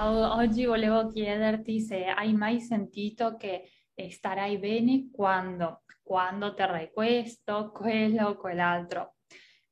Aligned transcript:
Ciao, 0.00 0.38
oggi 0.38 0.64
volevo 0.64 1.08
chiederti 1.08 1.78
se 1.78 2.06
hai 2.06 2.32
mai 2.32 2.58
sentito 2.58 3.36
che 3.36 3.70
starai 4.08 4.56
bene 4.56 5.10
quando, 5.12 5.82
quando 6.02 6.54
terrai 6.54 6.90
questo, 6.90 7.70
quello 7.70 8.34
quell'altro, 8.38 9.16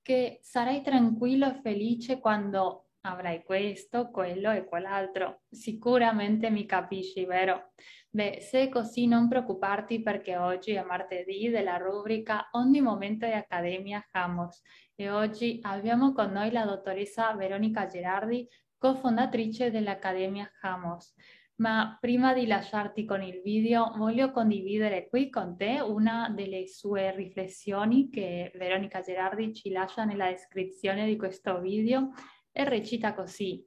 che 0.02 0.38
sarai 0.43 0.82
tranquillo 0.82 1.48
e 1.48 1.61
felice 1.62 2.20
quando 2.20 2.91
avrai 3.06 3.43
questo, 3.43 4.11
quello 4.11 4.50
e 4.50 4.66
quell'altro. 4.66 5.45
Sicuramente 5.48 6.50
mi 6.50 6.66
capisci, 6.66 7.24
vero? 7.24 7.72
Beh, 8.11 8.38
se 8.40 8.70
così 8.70 9.06
non 9.06 9.29
preoccuparti 9.29 10.00
perché 10.00 10.38
oggi 10.38 10.72
è 10.72 10.82
martedì 10.82 11.50
della 11.50 11.77
rubrica 11.77 12.48
Ogni 12.52 12.80
momento 12.80 13.27
di 13.27 13.32
Accademia 13.32 14.02
Hamos 14.12 14.62
e 14.95 15.11
oggi 15.11 15.58
abbiamo 15.62 16.14
con 16.14 16.32
noi 16.32 16.50
la 16.50 16.64
dottoressa 16.64 17.34
Veronica 17.34 17.86
Gerardi, 17.86 18.48
cofondatrice 18.79 19.71
dell'Accademia 19.71 20.50
Hamos. 20.62 21.14
Ma 21.57 21.98
prima 22.00 22.32
di 22.32 22.46
lasciarti 22.46 23.04
con 23.04 23.22
il 23.22 23.43
video, 23.43 23.93
voglio 23.96 24.31
condividere 24.31 25.09
qui 25.09 25.29
con 25.29 25.56
te 25.56 25.81
una 25.81 26.32
delle 26.34 26.67
sue 26.67 27.14
riflessioni 27.14 28.09
che 28.09 28.50
Veronica 28.54 29.03
Gerardi 29.03 29.53
ci 29.53 29.70
lascia 29.70 30.04
nella 30.04 30.31
descrizione 30.31 31.04
di 31.04 31.17
questo 31.17 31.61
video 31.61 32.12
e 32.53 32.64
recita 32.64 33.12
così. 33.12 33.67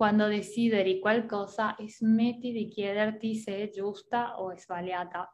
Quando 0.00 0.28
desideri 0.28 0.98
qualcosa, 0.98 1.76
smetti 1.86 2.52
di 2.52 2.68
chiederti 2.68 3.34
se 3.34 3.58
è 3.58 3.68
giusta 3.68 4.40
o 4.40 4.56
sbagliata, 4.56 5.30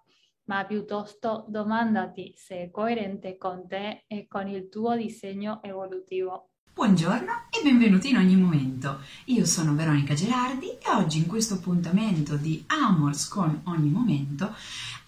ma 0.46 0.64
piuttosto 0.64 1.44
domandati 1.48 2.34
se 2.36 2.64
è 2.64 2.70
coerente 2.72 3.36
con 3.36 3.68
te 3.68 4.06
e 4.08 4.26
con 4.26 4.48
il 4.48 4.68
tuo 4.68 4.96
disegno 4.96 5.62
evolutivo. 5.62 6.48
Buongiorno 6.74 7.30
e 7.48 7.62
benvenuti 7.62 8.08
in 8.08 8.16
ogni 8.16 8.34
momento. 8.34 8.98
Io 9.26 9.46
sono 9.46 9.72
Veronica 9.76 10.14
Gerardi 10.14 10.70
e 10.70 10.90
oggi 10.96 11.18
in 11.18 11.28
questo 11.28 11.54
appuntamento 11.54 12.34
di 12.34 12.64
Amors 12.66 13.28
con 13.28 13.60
ogni 13.66 13.90
momento 13.90 14.52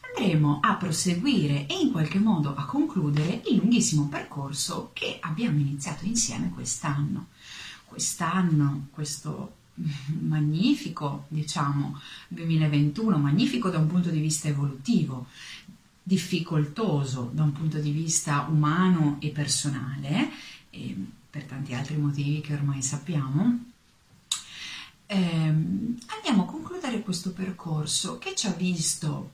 andremo 0.07 0.61
a 0.63 0.77
proseguire 0.77 1.67
e 1.67 1.81
in 1.81 1.91
qualche 1.91 2.21
modo 2.21 2.55
a 2.55 2.65
concludere 2.65 3.43
il 3.47 3.57
lunghissimo 3.57 4.07
percorso 4.07 4.91
che 4.93 5.19
abbiamo 5.21 5.59
iniziato 5.59 6.05
insieme 6.05 6.49
quest'anno 6.55 7.31
quest'anno, 7.89 8.89
questo 8.91 9.57
magnifico, 10.21 11.27
diciamo, 11.29 12.01
2021, 12.29 13.19
magnifico 13.19 13.71
da 13.71 13.79
un 13.79 13.87
punto 13.87 14.11
di 14.11 14.21
vista 14.21 14.49
evolutivo, 14.49 15.27
difficoltoso 16.03 17.31
da 17.33 17.43
un 17.43 17.53
punto 17.53 17.79
di 17.79 17.91
vista 17.91 18.47
umano 18.49 19.17
e 19.21 19.31
personale, 19.31 20.31
e 20.71 20.97
per 21.31 21.45
tanti 21.45 21.75
altri 21.75 21.97
motivi 21.97 22.41
che 22.41 22.55
ormai 22.55 22.83
sappiamo, 22.83 23.65
ehm, 25.07 25.99
andiamo 26.07 26.43
a 26.43 26.47
concludere 26.47 27.03
questo 27.03 27.33
percorso 27.33 28.19
che 28.19 28.35
ci 28.35 28.47
ha 28.47 28.53
visto 28.53 29.33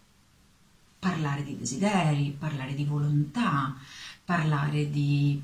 parlare 0.99 1.45
di 1.45 1.57
desideri, 1.59 2.35
parlare 2.37 2.75
di 2.75 2.85
volontà, 2.85 3.77
parlare 4.25 4.91
di 4.91 5.41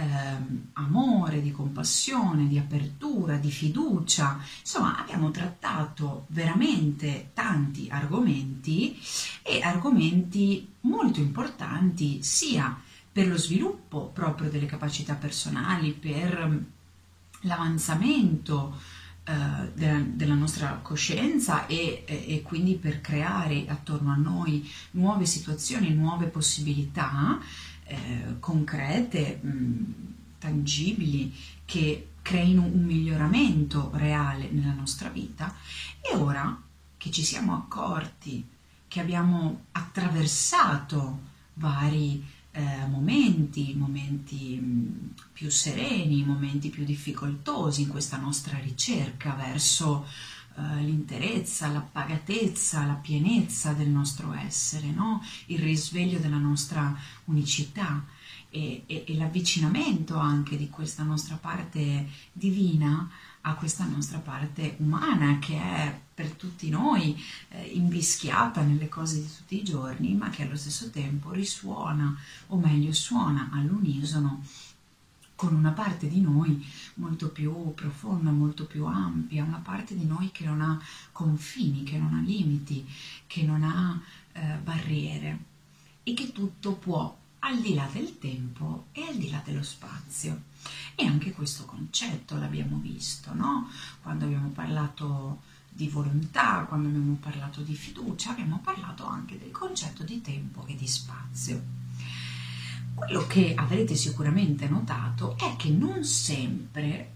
eh, 0.00 0.36
amore, 0.74 1.42
di 1.42 1.52
compassione, 1.52 2.48
di 2.48 2.58
apertura, 2.58 3.36
di 3.36 3.50
fiducia. 3.50 4.40
Insomma, 4.60 4.98
abbiamo 4.98 5.30
trattato 5.30 6.24
veramente 6.28 7.30
tanti 7.34 7.88
argomenti 7.90 8.98
e 9.42 9.60
argomenti 9.60 10.66
molto 10.82 11.20
importanti 11.20 12.22
sia 12.22 12.80
per 13.12 13.26
lo 13.26 13.36
sviluppo 13.36 14.06
proprio 14.06 14.50
delle 14.50 14.66
capacità 14.66 15.14
personali, 15.14 15.92
per 15.92 16.64
l'avanzamento 17.42 18.78
eh, 19.24 19.72
della, 19.74 20.00
della, 20.00 20.34
nostra 20.34 20.78
coscienza 20.82 21.66
e, 21.66 22.04
e, 22.06 22.42
quindi 22.42 22.74
per 22.76 23.00
creare 23.00 23.64
attorno 23.68 24.12
a 24.12 24.16
noi 24.16 24.68
nuove 24.92 25.26
situazioni, 25.26 25.92
nuove 25.92 26.26
possibilità 26.26 27.38
eh, 27.90 28.38
concrete, 28.38 29.40
mh, 29.42 29.94
tangibili, 30.38 31.34
che 31.64 32.10
creino 32.22 32.62
un 32.62 32.84
miglioramento 32.84 33.90
reale 33.94 34.48
nella 34.50 34.72
nostra 34.72 35.08
vita. 35.08 35.54
E 36.00 36.14
ora 36.14 36.62
che 36.96 37.10
ci 37.10 37.24
siamo 37.24 37.54
accorti 37.54 38.46
che 38.86 39.00
abbiamo 39.00 39.66
attraversato 39.72 41.28
vari 41.54 42.24
eh, 42.52 42.86
momenti, 42.88 43.74
momenti 43.74 44.56
mh, 44.56 45.14
più 45.32 45.50
sereni, 45.50 46.24
momenti 46.24 46.68
più 46.68 46.84
difficoltosi 46.84 47.82
in 47.82 47.88
questa 47.88 48.16
nostra 48.16 48.58
ricerca 48.58 49.32
verso 49.34 50.06
eh, 50.56 50.82
l'interezza, 50.82 51.68
la 51.68 51.80
pagatezza, 51.80 52.84
la 52.84 52.94
pienezza 52.94 53.72
del 53.72 53.88
nostro 53.88 54.32
essere, 54.32 54.90
no? 54.90 55.22
il 55.46 55.58
risveglio 55.58 56.18
della 56.18 56.38
nostra 56.38 56.96
unicità 57.24 58.04
e, 58.50 58.82
e, 58.86 59.04
e 59.06 59.16
l'avvicinamento 59.16 60.16
anche 60.16 60.56
di 60.56 60.68
questa 60.68 61.02
nostra 61.02 61.36
parte 61.36 62.08
divina 62.32 63.08
a 63.42 63.54
questa 63.54 63.84
nostra 63.86 64.18
parte 64.18 64.74
umana 64.80 65.38
che 65.38 65.56
è 65.56 66.00
per 66.12 66.32
tutti 66.32 66.68
noi 66.68 67.18
eh, 67.48 67.62
invischiata 67.62 68.60
nelle 68.60 68.88
cose 68.88 69.20
di 69.20 69.28
tutti 69.34 69.58
i 69.58 69.64
giorni, 69.64 70.14
ma 70.14 70.28
che 70.28 70.42
allo 70.42 70.56
stesso 70.56 70.90
tempo 70.90 71.30
risuona, 71.30 72.14
o 72.48 72.56
meglio 72.56 72.92
suona 72.92 73.48
all'unisono 73.52 74.42
con 75.40 75.54
una 75.54 75.70
parte 75.70 76.06
di 76.06 76.20
noi 76.20 76.62
molto 76.96 77.30
più 77.30 77.72
profonda, 77.72 78.30
molto 78.30 78.66
più 78.66 78.84
ampia, 78.84 79.42
una 79.42 79.62
parte 79.64 79.96
di 79.96 80.04
noi 80.04 80.30
che 80.32 80.44
non 80.44 80.60
ha 80.60 80.78
confini, 81.12 81.82
che 81.82 81.96
non 81.96 82.12
ha 82.12 82.20
limiti, 82.20 82.86
che 83.26 83.42
non 83.42 83.62
ha 83.62 83.98
eh, 84.32 84.56
barriere 84.62 85.38
e 86.02 86.12
che 86.12 86.32
tutto 86.32 86.74
può 86.74 87.16
al 87.38 87.58
di 87.58 87.72
là 87.72 87.88
del 87.90 88.18
tempo 88.18 88.88
e 88.92 89.06
al 89.06 89.16
di 89.16 89.30
là 89.30 89.40
dello 89.42 89.62
spazio. 89.62 90.42
E 90.94 91.06
anche 91.06 91.32
questo 91.32 91.64
concetto 91.64 92.36
l'abbiamo 92.36 92.76
visto, 92.76 93.32
no? 93.32 93.66
Quando 94.02 94.26
abbiamo 94.26 94.50
parlato 94.50 95.40
di 95.70 95.88
volontà, 95.88 96.66
quando 96.68 96.88
abbiamo 96.88 97.14
parlato 97.14 97.62
di 97.62 97.74
fiducia, 97.74 98.32
abbiamo 98.32 98.60
parlato 98.62 99.06
anche 99.06 99.38
del 99.38 99.52
concetto 99.52 100.02
di 100.02 100.20
tempo 100.20 100.66
e 100.66 100.76
di 100.76 100.86
spazio. 100.86 101.79
Quello 103.00 103.26
che 103.26 103.54
avrete 103.56 103.94
sicuramente 103.94 104.68
notato 104.68 105.34
è 105.38 105.56
che 105.56 105.70
non 105.70 106.04
sempre 106.04 107.10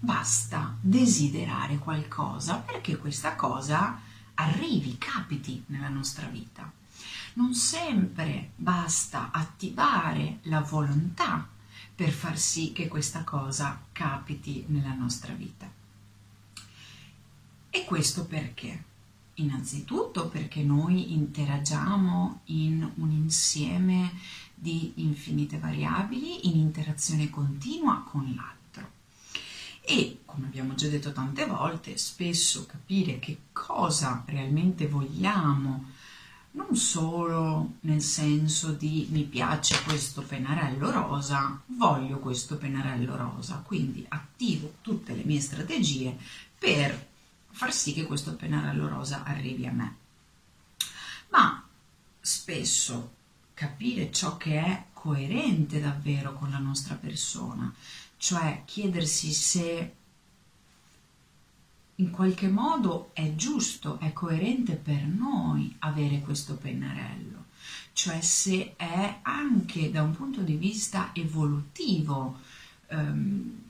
basta 0.00 0.74
desiderare 0.80 1.76
qualcosa 1.76 2.56
perché 2.56 2.96
questa 2.96 3.36
cosa 3.36 4.00
arrivi, 4.34 4.96
capiti 4.96 5.62
nella 5.66 5.90
nostra 5.90 6.26
vita. 6.26 6.72
Non 7.34 7.54
sempre 7.54 8.52
basta 8.56 9.30
attivare 9.30 10.38
la 10.44 10.60
volontà 10.60 11.46
per 11.94 12.10
far 12.10 12.38
sì 12.38 12.72
che 12.72 12.88
questa 12.88 13.22
cosa 13.22 13.78
capiti 13.92 14.64
nella 14.68 14.94
nostra 14.94 15.34
vita. 15.34 15.70
E 17.68 17.84
questo 17.84 18.24
perché? 18.24 18.84
Innanzitutto 19.34 20.28
perché 20.28 20.62
noi 20.62 21.12
interagiamo 21.12 22.40
in 22.46 22.90
un 22.96 23.10
insieme 23.10 24.12
di 24.60 24.92
infinite 24.96 25.58
variabili 25.58 26.48
in 26.48 26.58
interazione 26.58 27.30
continua 27.30 28.04
con 28.06 28.24
l'altro. 28.36 28.90
E, 29.80 30.20
come 30.26 30.46
abbiamo 30.46 30.74
già 30.74 30.88
detto 30.88 31.12
tante 31.12 31.46
volte, 31.46 31.96
spesso 31.96 32.66
capire 32.66 33.18
che 33.18 33.38
cosa 33.52 34.22
realmente 34.26 34.86
vogliamo, 34.86 35.92
non 36.52 36.76
solo 36.76 37.76
nel 37.80 38.02
senso 38.02 38.72
di 38.72 39.06
mi 39.10 39.22
piace 39.22 39.82
questo 39.84 40.20
pennarello 40.22 40.90
rosa, 40.90 41.58
voglio 41.66 42.18
questo 42.18 42.56
pennarello 42.56 43.16
rosa, 43.16 43.62
quindi 43.64 44.04
attivo 44.08 44.74
tutte 44.82 45.14
le 45.14 45.24
mie 45.24 45.40
strategie 45.40 46.16
per 46.58 47.08
far 47.50 47.72
sì 47.72 47.94
che 47.94 48.04
questo 48.04 48.34
pennarello 48.34 48.88
rosa 48.88 49.24
arrivi 49.24 49.66
a 49.66 49.72
me. 49.72 49.96
Ma 51.30 51.64
spesso 52.20 53.18
capire 53.60 54.10
ciò 54.10 54.38
che 54.38 54.58
è 54.58 54.84
coerente 54.94 55.80
davvero 55.80 56.32
con 56.32 56.48
la 56.48 56.56
nostra 56.56 56.94
persona, 56.94 57.70
cioè 58.16 58.62
chiedersi 58.64 59.34
se 59.34 59.94
in 61.96 62.10
qualche 62.10 62.48
modo 62.48 63.10
è 63.12 63.34
giusto, 63.34 63.98
è 63.98 64.14
coerente 64.14 64.76
per 64.76 65.02
noi 65.04 65.76
avere 65.80 66.20
questo 66.20 66.54
pennarello, 66.54 67.48
cioè 67.92 68.22
se 68.22 68.76
è 68.76 69.18
anche 69.20 69.90
da 69.90 70.00
un 70.04 70.12
punto 70.12 70.40
di 70.40 70.56
vista 70.56 71.10
evolutivo 71.12 72.40
um, 72.88 73.62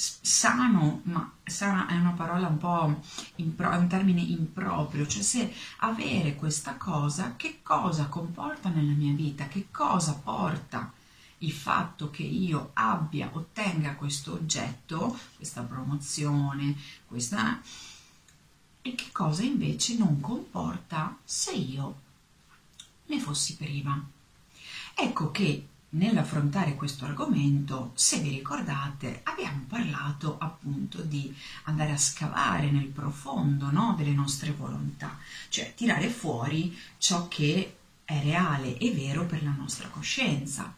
sano, 0.00 1.02
ma 1.04 1.30
sana 1.44 1.86
è 1.86 1.94
una 1.94 2.12
parola 2.12 2.46
un 2.46 2.56
po' 2.56 3.00
impro- 3.36 3.76
un 3.76 3.86
termine 3.86 4.22
improprio, 4.22 5.06
cioè 5.06 5.22
se 5.22 5.52
avere 5.78 6.36
questa 6.36 6.76
cosa, 6.76 7.34
che 7.36 7.60
cosa 7.62 8.06
comporta 8.06 8.70
nella 8.70 8.92
mia 8.92 9.12
vita, 9.12 9.46
che 9.46 9.66
cosa 9.70 10.14
porta 10.14 10.90
il 11.38 11.52
fatto 11.52 12.10
che 12.10 12.22
io 12.22 12.70
abbia, 12.74 13.30
ottenga 13.32 13.94
questo 13.94 14.32
oggetto, 14.32 15.18
questa 15.36 15.62
promozione, 15.62 16.76
questa... 17.06 17.60
e 18.82 18.94
che 18.94 19.08
cosa 19.12 19.42
invece 19.42 19.96
non 19.96 20.20
comporta 20.20 21.16
se 21.24 21.52
io 21.52 22.00
ne 23.06 23.20
fossi 23.20 23.56
priva. 23.56 24.02
Ecco 24.94 25.30
che 25.30 25.66
nell'affrontare 25.90 26.76
questo 26.76 27.04
argomento, 27.04 27.92
se 27.94 28.18
vi 28.20 28.28
ricordate, 28.28 29.20
abbiamo 29.24 29.64
parlato 29.66 30.36
appunto 30.38 31.02
di 31.02 31.34
andare 31.64 31.92
a 31.92 31.98
scavare 31.98 32.70
nel 32.70 32.86
profondo 32.86 33.70
no, 33.70 33.94
delle 33.96 34.12
nostre 34.12 34.52
volontà, 34.52 35.18
cioè 35.48 35.74
tirare 35.74 36.08
fuori 36.08 36.76
ciò 36.98 37.26
che 37.28 37.76
è 38.04 38.20
reale 38.22 38.76
e 38.78 38.92
vero 38.92 39.26
per 39.26 39.42
la 39.42 39.54
nostra 39.56 39.88
coscienza, 39.88 40.74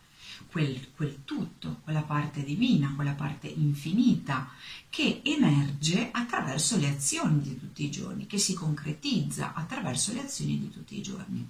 quel, 0.50 0.92
quel 0.94 1.24
tutto, 1.24 1.80
quella 1.82 2.02
parte 2.02 2.42
divina, 2.44 2.92
quella 2.94 3.12
parte 3.12 3.48
infinita 3.48 4.50
che 4.90 5.22
emerge 5.24 6.10
attraverso 6.10 6.76
le 6.76 6.88
azioni 6.88 7.40
di 7.40 7.58
tutti 7.58 7.84
i 7.84 7.90
giorni, 7.90 8.26
che 8.26 8.38
si 8.38 8.52
concretizza 8.52 9.54
attraverso 9.54 10.12
le 10.12 10.20
azioni 10.20 10.58
di 10.58 10.70
tutti 10.70 10.98
i 10.98 11.02
giorni 11.02 11.48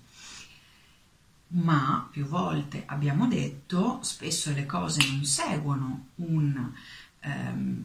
ma 1.52 2.06
più 2.10 2.24
volte 2.26 2.84
abbiamo 2.86 3.26
detto, 3.26 3.98
spesso 4.02 4.52
le 4.52 4.66
cose 4.66 5.06
non 5.10 5.24
seguono 5.24 6.06
un, 6.16 6.70
um, 7.24 7.84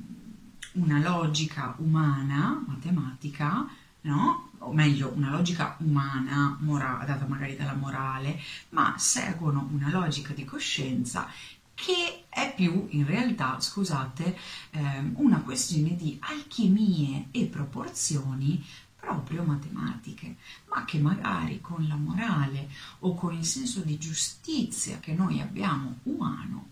una 0.73 0.99
logica 0.99 1.75
umana, 1.77 2.63
matematica, 2.65 3.67
no? 4.01 4.49
o 4.59 4.73
meglio 4.73 5.11
una 5.15 5.29
logica 5.29 5.75
umana, 5.79 6.57
mora- 6.61 7.03
data 7.05 7.25
magari 7.27 7.55
dalla 7.55 7.75
morale, 7.75 8.39
ma 8.69 8.95
seguono 8.97 9.67
una 9.71 9.89
logica 9.89 10.33
di 10.33 10.45
coscienza 10.45 11.29
che 11.73 12.23
è 12.29 12.53
più 12.55 12.87
in 12.91 13.05
realtà, 13.05 13.59
scusate, 13.59 14.35
ehm, 14.71 15.13
una 15.17 15.41
questione 15.41 15.95
di 15.95 16.17
alchimie 16.21 17.27
e 17.31 17.45
proporzioni 17.45 18.65
proprio 18.99 19.43
matematiche, 19.43 20.37
ma 20.69 20.85
che 20.85 20.99
magari 20.99 21.61
con 21.61 21.87
la 21.87 21.95
morale 21.95 22.69
o 22.99 23.15
con 23.15 23.33
il 23.33 23.45
senso 23.45 23.81
di 23.81 23.97
giustizia 23.97 24.99
che 24.99 25.13
noi 25.13 25.39
abbiamo 25.41 25.99
umano 26.03 26.67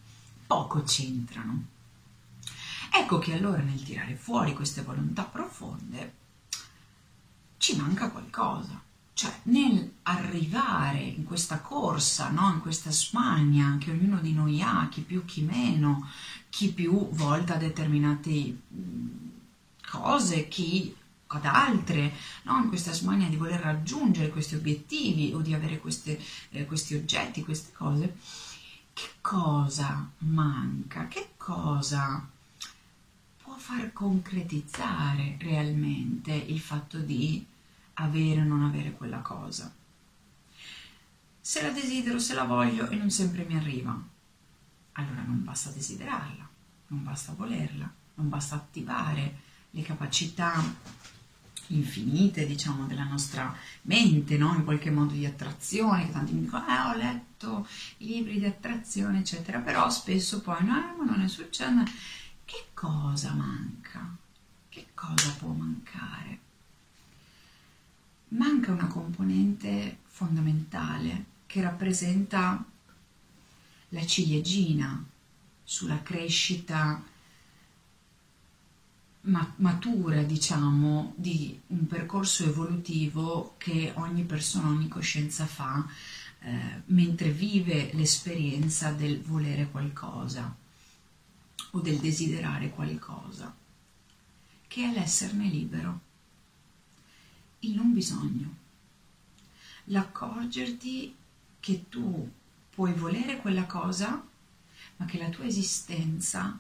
poco 0.48 0.84
c'entrano. 0.84 1.74
Ecco 2.92 3.20
che 3.20 3.34
allora 3.34 3.62
nel 3.62 3.84
tirare 3.84 4.16
fuori 4.16 4.54
queste 4.54 4.82
volontà 4.82 5.24
profonde 5.24 6.14
ci 7.58 7.76
manca 7.76 8.10
qualcosa, 8.10 8.82
cioè 9.14 9.40
nel 9.44 9.92
arrivare 10.04 11.00
in 11.00 11.24
questa 11.24 11.60
corsa, 11.60 12.30
no? 12.30 12.52
in 12.54 12.60
questa 12.60 12.92
smania 12.92 13.78
che 13.80 13.92
ognuno 13.92 14.20
di 14.20 14.34
noi 14.34 14.62
ha, 14.62 14.88
chi 14.90 15.02
più 15.02 15.26
chi 15.26 15.42
meno, 15.42 16.08
chi 16.50 16.72
più 16.72 17.10
volta 17.12 17.56
a 17.56 17.58
determinate 17.58 18.62
cose, 19.90 20.48
chi 20.48 20.96
ad 21.38 21.46
altre, 21.46 22.14
no? 22.44 22.68
questa 22.68 22.94
smania 22.94 23.30
di 23.30 23.36
voler 23.36 23.60
raggiungere 23.60 24.30
questi 24.30 24.56
obiettivi 24.56 25.32
o 25.34 25.40
di 25.40 25.54
avere 25.54 25.80
queste, 25.80 26.20
eh, 26.50 26.66
questi 26.66 26.96
oggetti, 26.96 27.44
queste 27.44 27.72
cose, 27.74 28.16
che 28.94 29.10
cosa 29.22 30.10
manca? 30.20 31.08
Che 31.08 31.32
cosa 31.38 32.26
può 33.44 33.56
far 33.58 33.92
concretizzare 33.92 35.38
realmente 35.40 36.32
il 36.34 36.60
fatto 36.60 37.00
di 37.00 37.46
avere 37.96 38.42
o 38.42 38.46
non 38.46 38.64
avere 38.64 38.94
quella 38.94 39.20
cosa? 39.20 39.72
Se 41.42 41.62
la 41.62 41.70
desidero, 41.70 42.20
se 42.20 42.34
la 42.34 42.46
voglio 42.46 42.90
e 42.90 42.96
non 42.96 43.12
sempre 43.12 43.44
mi 43.44 43.56
arriva, 43.56 44.02
allora 44.94 45.22
non 45.22 45.44
basta 45.44 45.70
desiderarla, 45.70 46.50
non 46.88 47.04
basta 47.04 47.34
volerla, 47.34 47.92
non 48.16 48.30
basta 48.30 48.56
attivare 48.56 49.42
le 49.72 49.82
capacità 49.82 50.64
infinite, 51.68 52.46
diciamo, 52.46 52.86
della 52.86 53.04
nostra 53.04 53.56
mente, 53.84 54.38
no? 54.38 54.54
in 54.54 54.64
qualche 54.64 54.92
modo 54.92 55.14
di 55.14 55.26
attrazione, 55.26 56.06
che 56.06 56.12
tanti 56.12 56.34
mi 56.34 56.42
dicono, 56.42 56.66
eh, 56.68 56.80
ho 56.80 56.96
letto 56.96 57.68
i 57.98 58.08
libri 58.08 58.40
di 58.40 58.46
attrazione, 58.46 59.20
eccetera, 59.20 59.60
però 59.60 59.90
spesso 59.90 60.42
poi, 60.42 60.64
no, 60.64 60.78
eh, 60.78 60.96
ma 60.98 61.04
non 61.04 61.22
è 61.22 61.28
successo. 61.28 61.84
Che 62.44 62.66
cosa 62.74 63.34
manca? 63.34 64.16
Che 64.70 64.88
cosa 64.94 65.32
può 65.38 65.50
mancare? 65.50 66.40
Manca 68.30 68.72
una 68.72 68.88
componente 68.88 70.00
fondamentale 70.06 71.26
che 71.46 71.62
rappresenta 71.62 72.64
la 73.90 74.06
ciliegina 74.06 75.04
sulla 75.64 76.02
crescita 76.02 77.02
matura, 79.26 80.22
diciamo, 80.24 81.14
di 81.18 81.60
un 81.68 81.88
percorso 81.88 82.44
evolutivo 82.44 83.56
che 83.58 83.92
ogni 83.96 84.24
persona, 84.24 84.70
ogni 84.70 84.88
coscienza 84.88 85.46
fa 85.46 85.88
eh, 86.40 86.82
mentre 86.86 87.32
vive 87.32 87.92
l'esperienza 87.94 88.92
del 88.92 89.22
volere 89.22 89.70
qualcosa 89.70 90.56
o 91.72 91.80
del 91.80 91.98
desiderare 91.98 92.70
qualcosa, 92.70 93.54
che 94.68 94.84
è 94.84 94.94
l'esserne 94.94 95.48
libero, 95.48 96.00
il 97.60 97.76
non 97.76 97.94
bisogno, 97.94 98.56
l'accorgerti 99.86 101.16
che 101.60 101.86
tu 101.90 102.32
puoi 102.70 102.94
volere 102.94 103.38
quella 103.38 103.66
cosa, 103.66 104.24
ma 104.98 105.06
che 105.06 105.18
la 105.18 105.30
tua 105.30 105.46
esistenza 105.46 106.60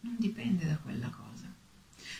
non 0.00 0.16
dipende 0.18 0.66
da 0.66 0.76
quella 0.76 1.08
cosa 1.08 1.33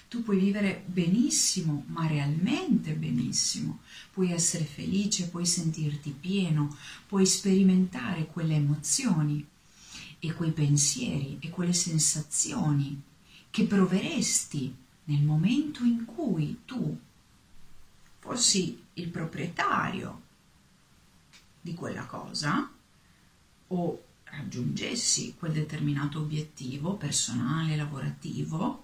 tu 0.09 0.23
puoi 0.23 0.39
vivere 0.39 0.85
benissimo, 0.87 1.85
ma 1.89 2.07
realmente 2.07 2.93
benissimo, 2.93 3.81
puoi 4.13 4.33
essere 4.33 4.65
felice, 4.65 5.29
puoi 5.29 5.47
sentirti 5.47 6.11
pieno, 6.11 6.77
puoi 7.07 7.27
sperimentare 7.27 8.27
quelle 8.27 8.55
emozioni 8.55 9.47
e 10.19 10.33
quei 10.33 10.53
pensieri 10.53 11.39
e 11.41 11.51
quelle 11.51 11.73
sensazioni 11.73 13.01
che 13.51 13.65
proveresti 13.65 14.75
nel 15.05 15.23
momento 15.23 15.85
in 15.85 16.05
cui 16.05 16.61
tu 16.65 16.99
fossi 18.19 18.83
il 18.95 19.09
proprietario 19.09 20.23
di 21.61 21.75
quella 21.75 22.07
cosa 22.07 22.71
o 23.69 24.05
raggiungessi 24.25 25.35
quel 25.39 25.53
determinato 25.53 26.21
obiettivo 26.21 26.95
personale, 26.95 27.77
lavorativo, 27.77 28.84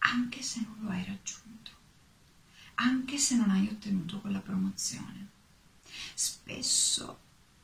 anche 0.00 0.42
se 0.42 0.60
non 0.60 0.76
lo 0.80 0.90
hai 0.90 1.04
raggiunto, 1.04 1.70
anche 2.74 3.18
se 3.18 3.36
non 3.36 3.50
hai 3.50 3.68
ottenuto 3.68 4.20
quella 4.20 4.40
promozione. 4.40 5.28
Spesso 6.14 7.18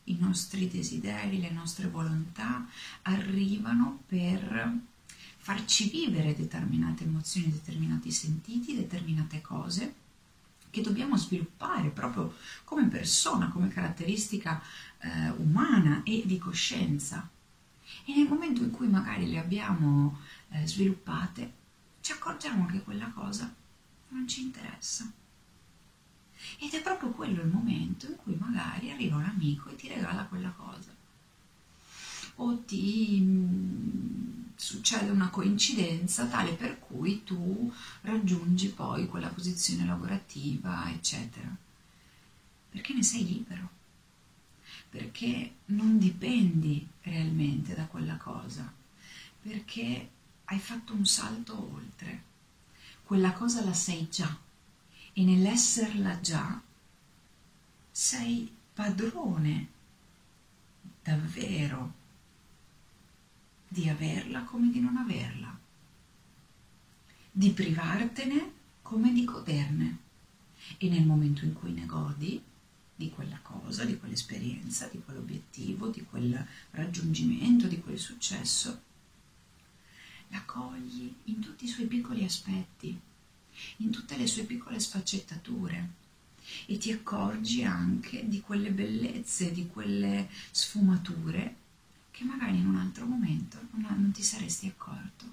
i 0.05 0.17
nostri 0.19 0.69
desideri, 0.69 1.41
le 1.41 1.51
nostre 1.51 1.89
volontà 1.89 2.67
arrivano 3.03 4.03
per 4.07 4.79
farci 5.39 5.89
vivere 5.89 6.35
determinate 6.35 7.05
emozioni, 7.05 7.51
determinati 7.51 8.11
sentiti, 8.11 8.75
determinate 8.75 9.41
cose 9.41 9.95
che 10.71 10.83
dobbiamo 10.83 11.17
sviluppare 11.17 11.89
proprio 11.89 12.35
come 12.65 12.87
persona, 12.89 13.49
come 13.49 13.69
caratteristica 13.69 14.63
eh, 14.99 15.31
umana 15.31 16.03
e 16.05 16.23
di 16.27 16.37
coscienza. 16.37 17.29
E 18.05 18.15
nel 18.15 18.29
momento 18.29 18.63
in 18.63 18.71
cui 18.71 18.89
magari 18.89 19.29
le 19.31 19.39
abbiamo 19.39 20.19
eh, 20.51 20.67
sviluppate, 20.67 21.53
ci 22.07 22.13
accorgiamo 22.13 22.67
che 22.67 22.85
quella 22.85 23.09
cosa 23.09 23.53
non 24.11 24.29
ci 24.29 24.43
interessa. 24.43 25.11
Ed 26.61 26.73
è 26.73 26.81
proprio 26.81 27.11
quello 27.11 27.43
il 27.43 27.49
momento 27.49 28.07
in 28.07 28.15
cui 28.15 28.37
magari 28.37 28.93
arriva 28.93 29.17
un 29.17 29.25
amico 29.25 29.71
e 29.71 29.75
ti 29.75 29.89
regala 29.89 30.27
quella 30.27 30.51
cosa. 30.51 30.95
O 32.37 32.59
ti 32.59 33.19
mm, 33.21 34.43
succede 34.55 35.11
una 35.11 35.31
coincidenza 35.31 36.27
tale 36.27 36.53
per 36.53 36.79
cui 36.79 37.25
tu 37.25 37.73
raggiungi 38.03 38.69
poi 38.69 39.09
quella 39.09 39.27
posizione 39.27 39.85
lavorativa, 39.85 40.89
eccetera. 40.89 41.53
Perché 42.71 42.95
ne 42.95 43.03
sei 43.03 43.27
libero. 43.27 43.69
Perché 44.91 45.55
non 45.67 45.99
dipendi 45.99 46.87
realmente 47.03 47.75
da 47.75 47.87
quella 47.87 48.17
cosa. 48.17 48.73
Perché 49.43 50.11
hai 50.47 50.59
fatto 50.59 50.93
un 50.93 51.07
salto 51.07 51.75
oltre. 51.75 52.23
Quella 53.03 53.33
cosa 53.33 53.65
la 53.65 53.73
sei 53.73 54.09
già 54.11 54.37
e 55.13 55.25
nell'esserla 55.25 56.21
già 56.21 56.61
sei 57.91 58.55
padrone 58.75 59.69
davvero 61.03 61.95
di 63.69 63.89
averla 63.89 64.43
come 64.43 64.71
di 64.71 64.81
non 64.81 64.97
averla, 64.97 65.59
di 67.31 67.51
privartene 67.51 68.53
come 68.83 69.13
di 69.13 69.25
goderne. 69.25 69.99
E 70.79 70.89
nel 70.89 71.05
momento 71.05 71.45
in 71.45 71.53
cui 71.53 71.73
ne 71.73 71.87
godi, 71.87 72.43
di 72.95 73.11
quella 73.11 73.39
cosa, 73.43 73.85
di 73.85 73.99
quell'esperienza, 73.99 74.89
di 74.89 75.01
quell'obiettivo, 75.05 75.89
di 75.89 76.03
quel 76.05 76.45
raggiungimento, 76.71 77.67
di 77.67 77.81
quel 77.81 77.99
successo, 77.99 78.83
la 80.29 80.43
cogli 80.45 81.13
in 81.25 81.41
tutti 81.41 81.65
i 81.65 81.69
suoi 81.69 81.87
piccoli 81.87 82.25
aspetti, 82.25 82.99
in 83.79 83.91
tutte 83.91 84.17
le 84.17 84.27
sue 84.27 84.45
piccole 84.45 84.79
sfaccettature 84.81 86.05
e 86.67 86.79
ti 86.79 86.93
accorgi 86.93 87.65
anche 87.65 88.29
di 88.29 88.41
quelle 88.41 88.71
bellezze, 88.71 89.53
di 89.53 89.67
quelle 89.67 90.29
sfumature 90.51 91.57
che 92.11 92.25
magari 92.25 92.59
in 92.59 92.67
un 92.67 92.77
altro 92.77 93.05
momento 93.05 93.59
non, 93.73 93.83
non 93.83 94.13
ti 94.13 94.23
saresti 94.23 94.67
accorto, 94.67 95.25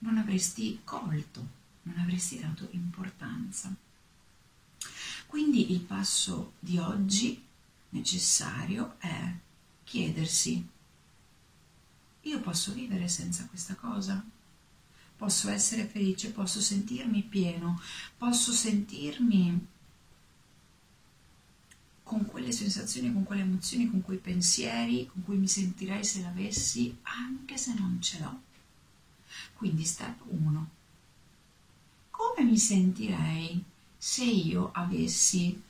non 0.00 0.18
avresti 0.18 0.80
colto, 0.84 1.48
non 1.82 1.98
avresti 1.98 2.38
dato 2.38 2.68
importanza. 2.72 3.74
Quindi 5.26 5.72
il 5.72 5.80
passo 5.80 6.52
di 6.58 6.78
oggi 6.78 7.42
necessario 7.90 8.96
è 8.98 9.34
chiedersi, 9.84 10.66
io 12.26 12.40
posso 12.40 12.72
vivere 12.72 13.08
senza 13.08 13.46
questa 13.46 13.74
cosa? 13.74 14.24
Posso 15.16 15.48
essere 15.48 15.86
felice, 15.86 16.32
posso 16.32 16.60
sentirmi 16.60 17.22
pieno, 17.22 17.80
posso 18.18 18.52
sentirmi 18.52 19.66
con 22.02 22.26
quelle 22.26 22.52
sensazioni, 22.52 23.12
con 23.12 23.24
quelle 23.24 23.42
emozioni, 23.42 23.88
con 23.88 24.02
quei 24.02 24.18
pensieri, 24.18 25.06
con 25.06 25.24
cui 25.24 25.36
mi 25.36 25.48
sentirei 25.48 26.04
se 26.04 26.20
l'avessi, 26.20 26.96
anche 27.02 27.56
se 27.56 27.74
non 27.74 28.00
ce 28.02 28.18
l'ho. 28.20 28.40
Quindi 29.54 29.84
step 29.84 30.22
1. 30.26 30.70
Come 32.10 32.44
mi 32.48 32.58
sentirei 32.58 33.62
se 33.96 34.24
io 34.24 34.70
avessi 34.72 35.60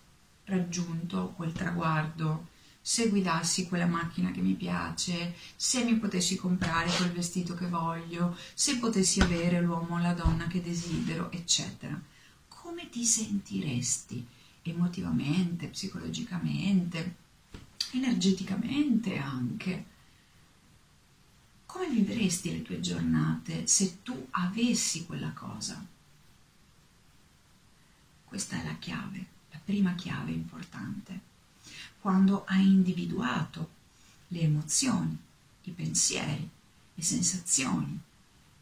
raggiunto 0.44 1.32
quel 1.36 1.52
traguardo, 1.52 2.48
se 2.86 3.08
guidassi 3.08 3.66
quella 3.66 3.86
macchina 3.86 4.30
che 4.30 4.40
mi 4.40 4.54
piace, 4.54 5.34
se 5.56 5.82
mi 5.82 5.96
potessi 5.96 6.36
comprare 6.36 6.88
quel 6.90 7.10
vestito 7.10 7.54
che 7.54 7.66
voglio, 7.66 8.36
se 8.54 8.76
potessi 8.78 9.18
avere 9.18 9.60
l'uomo 9.60 9.96
o 9.96 9.98
la 9.98 10.12
donna 10.12 10.46
che 10.46 10.62
desidero, 10.62 11.32
eccetera. 11.32 12.00
Come 12.46 12.88
ti 12.88 13.04
sentiresti? 13.04 14.26
emotivamente, 14.70 15.68
psicologicamente, 15.68 17.16
energeticamente 17.92 19.16
anche. 19.16 19.84
Come 21.66 21.88
vivresti 21.88 22.52
le 22.52 22.62
tue 22.62 22.80
giornate 22.80 23.66
se 23.66 24.02
tu 24.02 24.26
avessi 24.30 25.06
quella 25.06 25.30
cosa? 25.30 25.84
Questa 28.24 28.60
è 28.60 28.64
la 28.64 28.76
chiave, 28.76 29.26
la 29.50 29.60
prima 29.62 29.94
chiave 29.94 30.32
importante. 30.32 31.34
Quando 32.06 32.44
hai 32.46 32.64
individuato 32.64 33.68
le 34.28 34.42
emozioni, 34.42 35.18
i 35.62 35.72
pensieri, 35.72 36.48
le 36.94 37.02
sensazioni, 37.02 38.00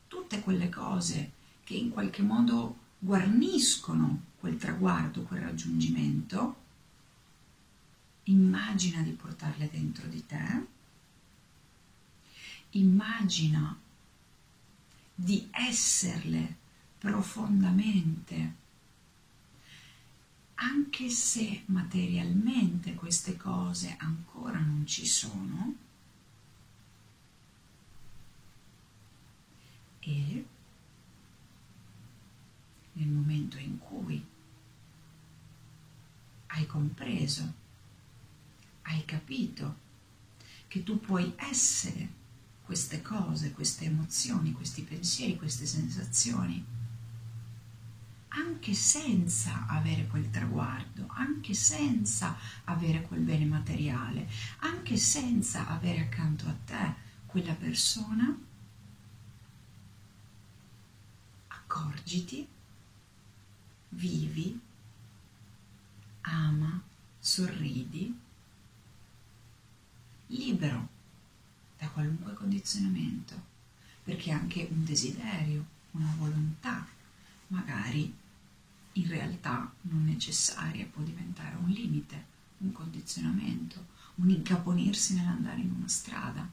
tutte 0.08 0.40
quelle 0.40 0.70
cose 0.70 1.32
che 1.62 1.74
in 1.74 1.90
qualche 1.90 2.22
modo 2.22 2.78
guarniscono 2.98 4.22
quel 4.40 4.56
traguardo, 4.56 5.24
quel 5.24 5.42
raggiungimento, 5.42 6.56
immagina 8.22 9.02
di 9.02 9.10
portarle 9.10 9.68
dentro 9.70 10.06
di 10.06 10.24
te, 10.24 10.66
immagina 12.70 13.78
di 15.14 15.46
esserle 15.50 16.56
profondamente, 16.96 18.54
anche 20.56 21.08
se 21.10 21.62
materialmente 21.66 22.94
queste 22.94 23.36
cose 23.36 23.96
ancora 23.98 24.58
non 24.60 24.86
ci 24.86 25.06
sono, 25.06 25.76
e 30.00 30.46
nel 32.92 33.08
momento 33.08 33.58
in 33.58 33.78
cui 33.78 34.24
hai 36.48 36.66
compreso, 36.66 37.52
hai 38.82 39.04
capito 39.04 39.82
che 40.68 40.82
tu 40.84 41.00
puoi 41.00 41.32
essere 41.36 42.22
queste 42.64 43.02
cose, 43.02 43.52
queste 43.52 43.86
emozioni, 43.86 44.52
questi 44.52 44.82
pensieri, 44.82 45.36
queste 45.36 45.66
sensazioni, 45.66 46.64
anche 48.36 48.74
senza 48.74 49.66
avere 49.66 50.06
quel 50.06 50.30
traguardo, 50.30 51.06
anche 51.08 51.54
senza 51.54 52.36
avere 52.64 53.02
quel 53.02 53.20
bene 53.20 53.44
materiale, 53.44 54.28
anche 54.60 54.96
senza 54.96 55.68
avere 55.68 56.00
accanto 56.00 56.48
a 56.48 56.54
te 56.64 56.94
quella 57.26 57.54
persona, 57.54 58.36
accorgiti, 61.48 62.46
vivi 63.90 64.60
ama, 66.22 66.82
sorridi, 67.18 68.18
libero 70.28 70.88
da 71.78 71.88
qualunque 71.88 72.34
condizionamento, 72.34 73.52
perché 74.02 74.32
anche 74.32 74.66
un 74.70 74.84
desiderio, 74.84 75.64
una 75.92 76.12
volontà, 76.18 76.86
magari 77.48 78.22
in 78.94 79.08
realtà 79.08 79.72
non 79.82 80.04
necessaria, 80.04 80.86
può 80.86 81.02
diventare 81.02 81.56
un 81.56 81.68
limite, 81.68 82.32
un 82.58 82.72
condizionamento, 82.72 83.86
un 84.16 84.30
incaponirsi 84.30 85.14
nell'andare 85.14 85.60
in 85.60 85.70
una 85.70 85.88
strada. 85.88 86.48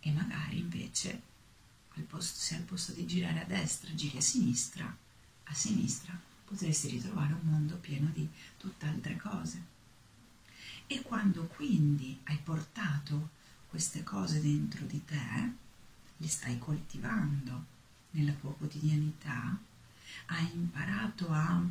E 0.00 0.12
magari 0.12 0.58
invece, 0.58 1.22
al 1.94 2.02
posto, 2.02 2.38
se 2.38 2.56
al 2.56 2.62
posto 2.62 2.92
di 2.92 3.06
girare 3.06 3.42
a 3.42 3.46
destra 3.46 3.94
giri 3.94 4.18
a 4.18 4.22
sinistra, 4.22 4.96
a 5.44 5.54
sinistra 5.54 6.18
potresti 6.44 6.88
ritrovare 6.88 7.32
un 7.32 7.48
mondo 7.48 7.76
pieno 7.76 8.10
di 8.12 8.28
tutt'altre 8.56 9.16
cose. 9.16 9.78
E 10.86 11.02
quando 11.02 11.46
quindi 11.46 12.18
hai 12.24 12.38
portato 12.38 13.30
queste 13.68 14.02
cose 14.02 14.40
dentro 14.40 14.84
di 14.84 15.04
te, 15.04 15.52
le 16.16 16.28
stai 16.28 16.58
coltivando 16.58 17.64
nella 18.10 18.32
tua 18.32 18.52
quotidianità, 18.54 19.56
hai 20.30 20.50
imparato 20.54 21.30
a 21.30 21.62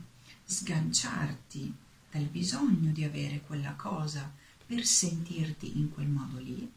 sganciarti 0.45 1.73
dal 2.11 2.25
bisogno 2.25 2.91
di 2.91 3.03
avere 3.03 3.41
quella 3.41 3.73
cosa 3.73 4.31
per 4.65 4.85
sentirti 4.85 5.77
in 5.77 5.91
quel 5.91 6.07
modo 6.07 6.39
lì, 6.39 6.69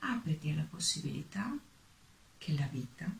apriti 0.00 0.50
alla 0.50 0.66
possibilità 0.68 1.56
che 2.38 2.52
la 2.54 2.66
vita 2.66 3.10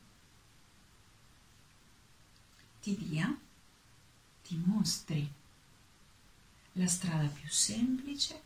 ti 2.81 2.97
dia, 2.97 3.39
ti 4.43 4.57
mostri 4.57 5.31
la 6.73 6.87
strada 6.87 7.29
più 7.29 7.49
semplice, 7.49 8.41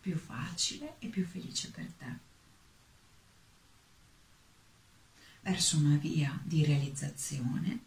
più 0.00 0.16
facile 0.16 0.96
e 0.98 1.08
più 1.08 1.26
felice 1.26 1.70
per 1.70 1.86
te. 1.98 2.31
Verso 5.42 5.76
una 5.76 5.96
via 5.96 6.40
di 6.42 6.64
realizzazione, 6.64 7.80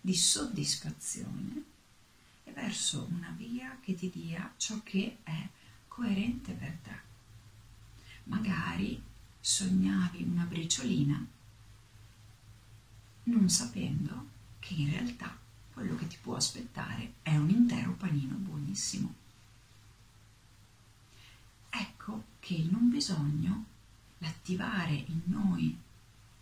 di 0.00 0.14
soddisfazione 0.14 1.62
e 2.44 2.52
verso 2.52 3.08
una 3.10 3.32
via 3.36 3.78
che 3.80 3.94
ti 3.94 4.10
dia 4.10 4.52
ciò 4.56 4.80
che 4.82 5.18
è 5.22 5.48
coerente 5.86 6.52
per 6.52 6.78
te. 6.82 6.98
Magari 8.24 9.00
sognavi 9.40 10.22
una 10.22 10.44
briciolina 10.44 11.26
non 13.24 13.48
sapendo 13.48 14.28
che 14.58 14.74
in 14.74 14.90
realtà 14.90 15.36
quello 15.72 15.96
che 15.96 16.06
ti 16.06 16.18
può 16.20 16.36
aspettare 16.36 17.14
è 17.22 17.36
un 17.36 17.48
intero 17.48 17.92
panino 17.92 18.34
buonissimo. 18.36 19.14
Ecco 21.70 22.24
che 22.40 22.54
il 22.54 22.70
non 22.70 22.90
bisogno, 22.90 23.64
l'attivare 24.18 24.92
in 24.94 25.22
noi 25.24 25.76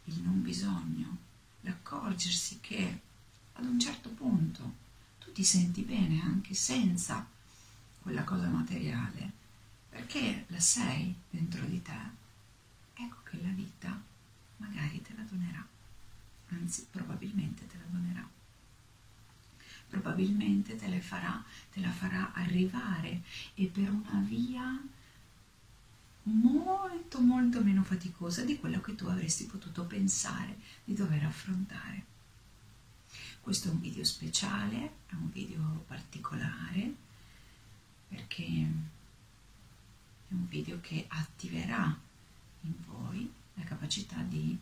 il 0.05 0.21
non 0.21 0.43
bisogno, 0.43 1.17
l'accorgersi 1.61 2.59
che 2.61 3.01
ad 3.55 3.65
un 3.65 3.79
certo 3.79 4.11
punto 4.11 4.81
tu 5.19 5.33
ti 5.33 5.45
senti 5.45 5.83
bene 5.83 6.21
anche 6.21 6.55
senza 6.55 7.27
quella 8.01 8.25
cosa 8.25 8.49
materiale, 8.49 9.31
perché 9.89 10.45
la 10.49 10.61
sei 10.61 11.15
dentro 11.31 11.65
di 11.67 11.81
te, 11.83 12.01
ecco 12.95 13.19
che 13.25 13.41
la 13.41 13.51
vita 13.51 14.01
magari 14.57 15.01
te 15.03 15.15
la 15.17 15.23
donerà, 15.23 15.67
anzi 16.49 16.87
probabilmente 16.91 17.67
te 17.67 17.77
la 17.77 17.85
donerà. 17.91 18.29
Probabilmente 19.89 20.75
te, 20.77 21.01
farà, 21.01 21.45
te 21.71 21.81
la 21.81 21.91
farà 21.91 22.33
arrivare 22.33 23.23
e 23.55 23.67
per 23.67 23.91
una 23.91 24.25
via 24.27 24.81
molto 26.25 27.21
molto 27.21 27.63
meno 27.63 27.83
faticosa 27.83 28.45
di 28.45 28.59
quello 28.59 28.81
che 28.81 28.95
tu 28.95 29.07
avresti 29.07 29.47
potuto 29.47 29.85
pensare 29.85 30.59
di 30.85 30.95
dover 30.95 31.25
affrontare. 31.25 32.11
Questo 33.41 33.69
è 33.69 33.71
un 33.73 33.81
video 33.81 34.05
speciale, 34.05 34.93
è 35.07 35.15
un 35.15 35.31
video 35.31 35.85
particolare 35.87 36.95
perché 38.09 38.45
è 38.45 40.33
un 40.33 40.47
video 40.49 40.81
che 40.81 41.07
attiverà 41.09 41.99
in 42.63 42.75
voi 42.87 43.31
la 43.55 43.65
capacità 43.65 44.23
di 44.23 44.57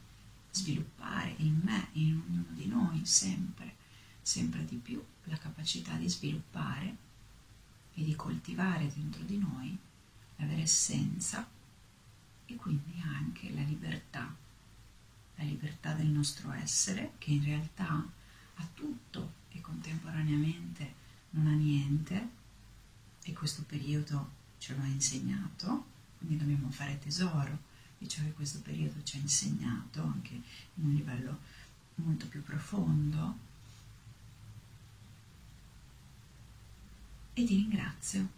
sviluppare 0.50 1.34
in 1.38 1.60
me, 1.62 1.88
in 1.92 2.20
ognuno 2.26 2.50
di 2.50 2.66
noi, 2.66 3.04
sempre, 3.04 3.76
sempre 4.22 4.64
di 4.64 4.76
più, 4.76 5.04
la 5.24 5.36
capacità 5.36 5.94
di 5.94 6.08
sviluppare 6.08 6.96
e 7.94 8.02
di 8.02 8.16
coltivare 8.16 8.90
dentro 8.92 9.22
di 9.22 9.36
noi 9.36 9.78
la 10.40 10.47
vera 10.47 10.62
essenza 10.62 11.47
e 12.47 12.56
quindi 12.56 13.00
anche 13.04 13.52
la 13.52 13.62
libertà, 13.62 14.35
la 15.37 15.44
libertà 15.44 15.92
del 15.92 16.09
nostro 16.09 16.50
essere 16.52 17.12
che 17.18 17.30
in 17.30 17.44
realtà 17.44 18.04
ha 18.54 18.68
tutto 18.75 19.32
e 19.50 19.61
contemporaneamente 19.61 20.94
non 21.30 21.47
ha 21.47 21.54
niente 21.54 22.28
e 23.23 23.32
questo 23.32 23.62
periodo 23.62 24.38
ce 24.59 24.75
lo 24.75 24.82
ha 24.82 24.87
insegnato, 24.87 25.87
quindi 26.18 26.38
dobbiamo 26.38 26.70
fare 26.70 26.99
tesoro 26.99 27.68
di 27.99 28.09
ciò 28.09 28.23
che 28.23 28.32
questo 28.32 28.61
periodo 28.61 29.02
ci 29.02 29.16
ha 29.16 29.20
insegnato 29.20 30.02
anche 30.02 30.32
in 30.32 30.85
un 30.85 30.94
livello 30.94 31.38
molto 31.97 32.26
più 32.26 32.42
profondo. 32.42 33.49
E 37.35 37.44
ti 37.44 37.54
ringrazio, 37.54 38.28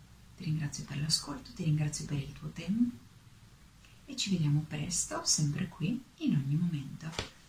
ti 0.42 0.48
ringrazio 0.48 0.84
per 0.84 1.00
l'ascolto, 1.00 1.52
ti 1.54 1.62
ringrazio 1.62 2.04
per 2.04 2.18
il 2.18 2.32
tuo 2.32 2.48
tempo 2.48 2.96
e 4.06 4.16
ci 4.16 4.30
vediamo 4.30 4.64
presto, 4.66 5.22
sempre 5.24 5.68
qui, 5.68 6.02
in 6.18 6.34
ogni 6.34 6.56
momento. 6.56 7.41